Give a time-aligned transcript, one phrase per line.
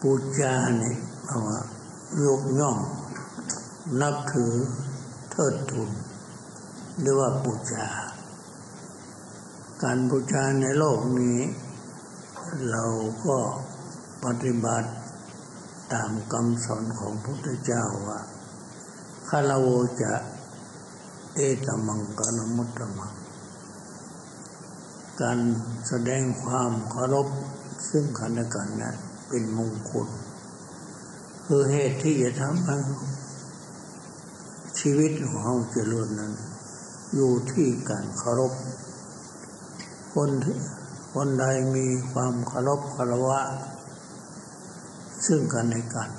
[0.00, 1.58] ปูจาเนี่ยเพราว่า
[2.24, 2.78] ยกย่อง
[4.00, 4.54] นับถือ
[5.30, 5.90] เทิดทูน
[7.00, 7.86] เรียกว่าปูจา
[9.82, 11.38] การบูชาในโลกนี้
[12.70, 12.84] เรา
[13.24, 13.36] ก็
[14.24, 14.90] ปฏิบัติ
[15.92, 18.20] ตามคำสอนของพระพุทธเจ้าว่า
[19.28, 19.68] คาราโว
[20.02, 20.12] จะ
[21.34, 23.12] เอตมังกนมุตตมัง
[25.20, 25.38] การ
[25.88, 27.28] แสดงความเคารพ
[27.88, 28.94] ซึ่งกันและกันนะ
[29.28, 30.08] เป็นมงคล
[31.46, 32.76] คือเหตุที่จะทำให้
[34.80, 36.32] ชีวิตของเราเจริญนั้น
[37.14, 38.52] อยู่ที่การเคารพ
[40.14, 40.30] คน
[41.14, 41.44] คนใด
[41.76, 43.40] มีความเคารพคารวะ
[45.26, 46.10] ซึ่งกันและกัน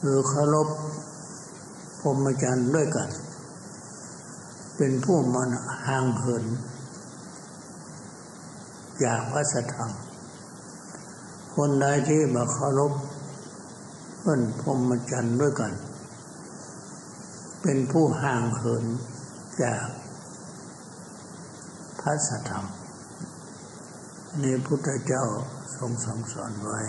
[0.00, 0.68] หรือเคารพ
[2.00, 3.08] พรหมจรรย์ด้วยกัน
[4.76, 5.50] เป็นผู้มัน
[5.86, 6.44] ห่างเหิน
[9.04, 9.90] จากพระธรรม
[11.56, 12.92] คนใดที่มาเคารพ
[14.18, 15.72] เพื่อนพรมจรรย์ด้วยกัน
[17.62, 18.84] เป็นผู้ห่างเหิน
[19.62, 19.86] จาก
[22.00, 22.64] พระสธรรม
[24.40, 25.24] ในพุทธเจ้า
[25.76, 26.80] ทรงสั่งสอนไว้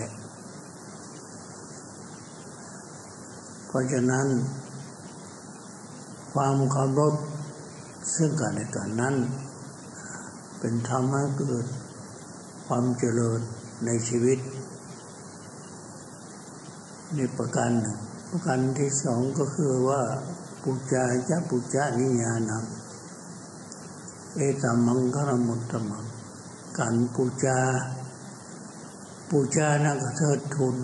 [3.67, 4.27] เพราะฉะนั้น
[6.33, 7.13] ความเคารพ
[8.15, 9.15] ซึ่งกันและกันนั้น
[10.59, 11.65] เป็นธรรมให้เกิด
[12.67, 13.41] ความเจริญ
[13.83, 14.39] ในชีวิต
[17.17, 17.97] นี่ประการหนึ่ง
[18.29, 20.01] ประการที่สองก็คือว่า
[20.63, 22.65] ปุจจาจะปุจจานิยานัง
[24.35, 26.05] เอตมังคารมุตตมัง
[26.77, 27.59] การปูจา
[29.29, 30.75] ปูจานักเทิดทุน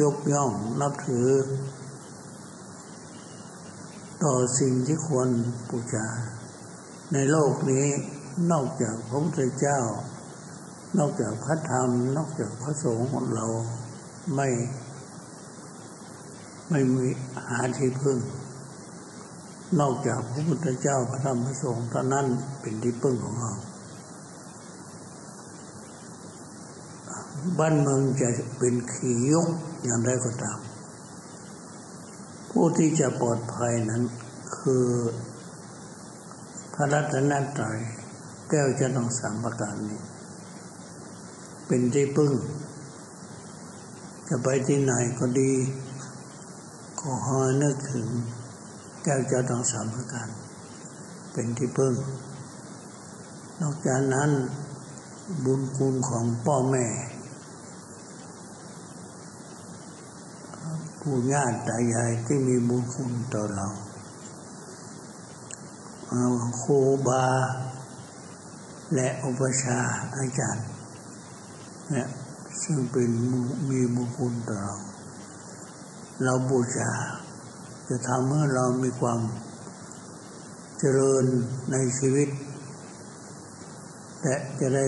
[0.00, 1.28] ยกย่องนับถือ
[4.22, 5.28] ต่อสิ่งที่ควร
[5.68, 6.06] ปูจา
[7.12, 7.86] ในโลกนี้
[8.50, 9.80] นอกจากพระพุทธเจ้า
[10.98, 13.46] นอกจากพระธรรม นอกจากพระสงฆ์เรา
[14.34, 14.48] ไม่
[16.70, 17.06] ไม่มี
[17.48, 18.18] หาที่พึ่ง
[19.80, 22.26] นอกจากพระพุทธเจ้าพระธรรมพระสงฆ์เท่านั้น
[22.60, 23.52] เป็นที่พึ่งของเรา
[27.58, 28.28] บ้านเมืองจะ
[28.58, 29.48] เป็นขียก
[29.84, 30.58] อย่างไรก็ตาม
[32.50, 34.02] ผู้ที่จะปลอดภัยนั้น
[34.58, 34.86] คือ
[36.74, 37.78] พระรัตนตรัย
[38.48, 40.00] แก้วจะต้องสามประการนี้
[41.66, 42.32] เป็นที่พึ่ง
[44.28, 45.52] จะไปที่ไหนก็ดี
[47.00, 48.06] ก็หอนึกถึง
[49.02, 50.28] แก้วจะต้องสามประการ
[51.32, 51.94] เป็นที่พึ่ง
[53.60, 54.30] นอกจากนั้น
[55.44, 56.86] บุญคุณของพ่อแม่
[61.00, 63.68] ผู้ญาติตายายที่มีบุญคุณต่อเรา
[66.62, 67.26] ครูบา
[68.94, 69.78] และอุปชา
[70.16, 70.66] อาจารย์
[71.90, 72.08] เนี่ย
[72.62, 73.10] ซึ่งเป็น
[73.70, 74.74] มีบุญคุณต่อเรา
[76.22, 76.90] เราบูชา
[77.88, 79.20] จะทำให้เรามีความ
[80.78, 81.24] เจริญ
[81.72, 82.28] ในชีวิต
[84.22, 84.84] และจะได้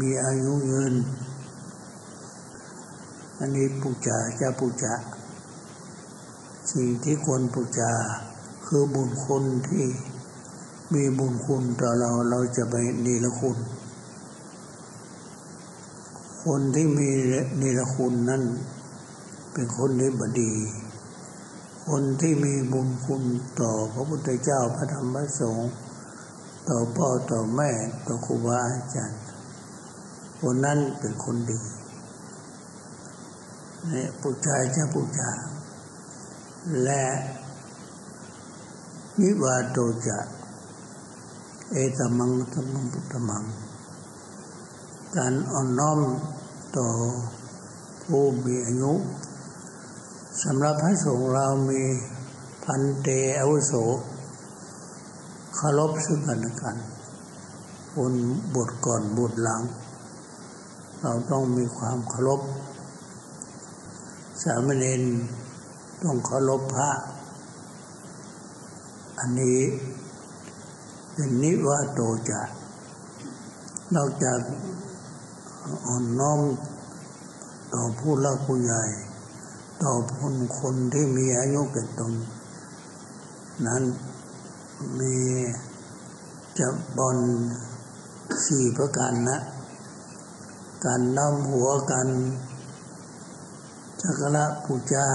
[0.00, 0.94] มีอายุยืน
[3.38, 4.94] อันนี้ปูจาจะปูจา
[6.72, 7.92] สิ่งที่ควรปูจา
[8.66, 9.84] คือบุญคุณที่
[10.94, 12.74] มีบุญคุณต่อเราเราจะไป
[13.04, 13.58] นิรคุณ
[16.44, 17.10] คนที่มี
[17.60, 18.42] นิรคุณนั้น
[19.52, 20.54] เป็นคนที่บดี
[21.88, 23.22] คนที่มีบุญคุณ
[23.60, 25.70] ต่อพระพุทธเจ้าพระธรรมพระสงฆ์
[26.68, 27.70] ต่อพ่อต่อแม่
[28.06, 29.20] ต่อครูบาอาจารย์
[30.40, 31.60] คนนั้นเป็นคนดี
[33.88, 35.30] เนี่ยปูชาจะปูชา
[36.84, 37.04] และ
[39.20, 40.18] วิวาโตจะ
[41.72, 43.44] เอตมังธรรมพุทธมัง
[45.16, 46.00] การอ่อนน้อม
[46.78, 46.88] ต่อ
[48.02, 48.92] ผู้มีอายุ
[50.42, 51.82] สำหรับพระสงฆ์เรามี
[52.64, 53.08] พันเต
[53.38, 53.72] อวุโส
[55.54, 56.76] เคารพซึ่งกันและกัน
[57.96, 58.14] บน
[58.54, 59.62] บทก่อนบทหลัง
[61.00, 62.40] เราต้องมีความเคารพ
[64.42, 65.02] สามเณร
[66.02, 66.90] ต้องเคารพพระ
[69.18, 69.60] อันนี้
[71.12, 72.00] เป็นนิวาโต
[72.30, 72.40] จะ
[73.94, 74.38] นอกจาก
[75.86, 76.40] อ่อนน้อม
[77.72, 78.82] ต่อผู้ลักผู้ใหญ่
[79.82, 82.12] ต่อคนคนที่มีอายุเกิดตน
[83.66, 83.82] นั้น
[84.98, 85.16] มี
[86.58, 87.18] จะบอน
[88.46, 89.38] สี่ประการนะ
[90.84, 92.08] การนำหัวกัน
[94.00, 95.06] จักระปูจา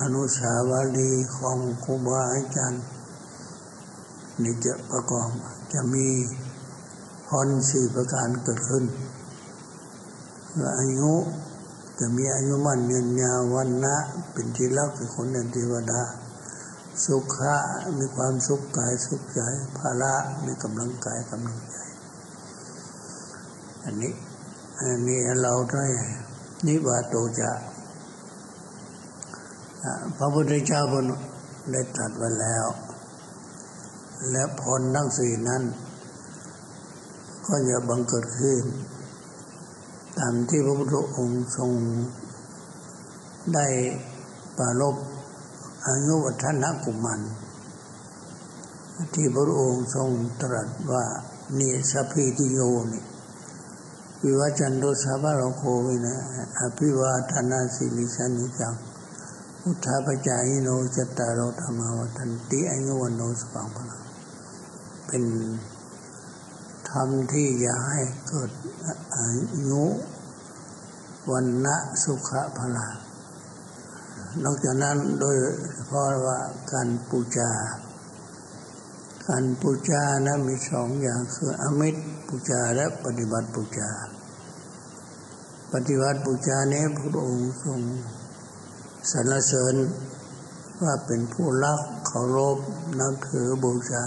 [0.00, 2.82] อนุสาวรีย์ของครูบาอาจารย์
[4.42, 5.28] นี่จะประกอบ
[5.72, 6.08] จะมี
[7.28, 8.84] พรสี่ประการเกิดขึ้น
[10.56, 11.12] และอายุ
[11.98, 13.96] จะมีอายุมั่นยืนยาววันนะ
[14.32, 16.02] เป็นที่รักเป็นคนในเทวดา
[17.04, 17.54] สุขะ
[17.98, 19.40] มีความสุขกายสุขใจ
[19.78, 20.14] ภาระ
[20.44, 21.76] มีกำลังกายกำลังใจ
[23.84, 24.12] อันนี้
[24.78, 25.86] อันนี้เราได้
[26.66, 27.50] นิบาโตจะ
[30.16, 31.06] พระพุทธเจ้าบน
[31.72, 32.66] ได้ตรัสไว้แล้ว
[34.30, 35.62] และผลทั้งสี่นั้น
[37.46, 38.62] ก็จะบังเกิดขึ้น
[40.18, 41.70] ตามที่พระพุทธองค์ทรง
[43.54, 43.66] ได้
[44.58, 44.96] ปรารบ
[45.86, 47.20] อายุวัฒนกุมัน
[49.14, 50.10] ที่พระองค์ทรง
[50.42, 51.04] ตรัสว่า
[51.58, 52.58] นี่สัพพิติโย
[52.92, 53.04] นี่
[54.22, 56.16] วิวัจันโดสาบาโลโควินะ
[56.58, 58.74] อภิวาทนาสิลิสานิจัง
[59.64, 64.02] อุทธาปจายโนจตารโธรรมวัฏันติอายุวันโนสปังพลัง
[65.06, 65.22] เป็น
[66.90, 68.50] ธรรมที่จะให้เกิด
[69.16, 69.28] อา
[69.68, 69.84] ยุ
[71.30, 72.88] วันนะสุขะพลา
[74.44, 75.36] นอกจากนั้นโดย
[75.74, 76.38] เฉพาะว่า
[76.72, 77.50] การปูจา
[79.28, 83.90] การปูจานะมีสองอย่างคืออมิตรปูจาและปฏิบัติปูจา
[85.72, 87.80] ปฏิบัติปูจานี้พระองค์ทรง
[89.10, 89.74] สรรเสริญ
[90.82, 92.58] ว่าเป็นผู้รักเคารพ
[92.98, 94.04] นับถือบูชา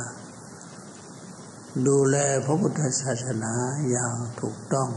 [1.88, 3.54] ดูแลพระพุทธศาสนา
[3.89, 4.89] อย่างถูกต้อง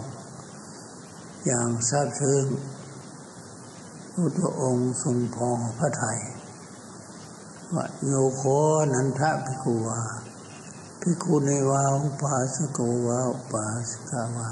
[1.47, 2.45] อย่างทราบซึ้ง
[4.39, 6.21] พระองค์ทรงพอพระทัย
[7.75, 8.43] ว่าโยโค
[8.93, 10.01] นันทะพิคุวา
[11.01, 14.51] พิคุเนวาอุปาสโกวาอุปาสกาวา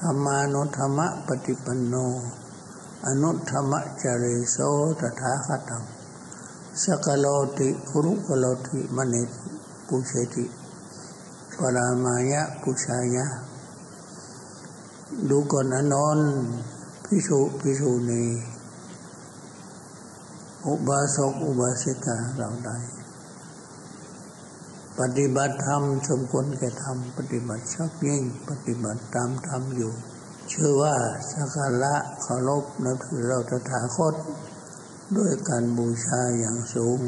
[0.00, 1.94] ธรรมานุธรรมะปฏิปันโน
[3.06, 4.56] อนุธรรมะจริโส
[5.00, 5.84] ตถาคตัง
[6.82, 7.26] สกโล
[7.58, 9.22] ติคุรุกโลติมณิ
[9.86, 10.46] ปุเชติ
[11.58, 13.26] ปรามายะปุชายะ
[15.28, 16.20] ดูก่อนอนน
[17.04, 18.24] พิสุพิสุนี
[20.66, 22.78] อุบาสกอุบาสิกาเราได้
[24.98, 29.92] ปฏิบัติธรรมสมควรแก่ธรรมปฏิบัติชักยิ่ง ปฏิบัติตามธรรมอยู่
[30.52, 30.94] ชื่อว่า
[31.30, 34.14] สักการะเคารพนับถือเราตถาคต
[35.16, 37.00] ด้วยการบูชาอย่างสูง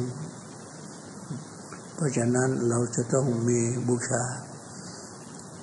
[1.94, 4.22] เพราะฉะนั้นเราจะต้องมีบูชา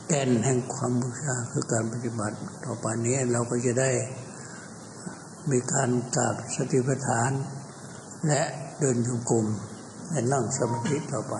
[0.07, 3.91] แก่นแห่งความบูชาคือการปฏิบัติ ต่อไปนี้เราก็จะได้
[5.51, 7.31] มีการกราบสติปัฏฐาน
[8.27, 8.41] และ
[8.79, 9.45] เดินจงกรม
[10.09, 11.35] และนั่งสมาธิต่อไป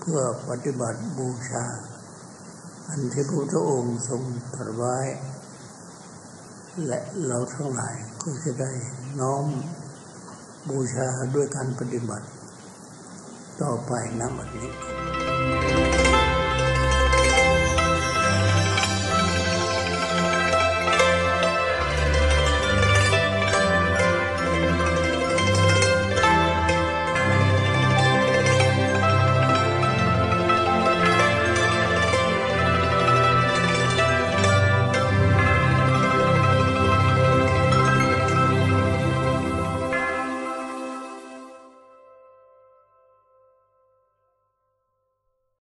[0.00, 1.64] เพื่อปฏิบัติบูชา
[2.88, 4.22] อันที่พระพุทธองค์ทรง
[4.54, 4.98] ตรัสไว้
[6.86, 8.72] และเราทั้งหลายก็จะได้
[9.20, 9.46] น้อม
[10.70, 12.26] บูชาด้วยการปฏิบัติ
[13.62, 16.07] ต่อไปนะบัดนี้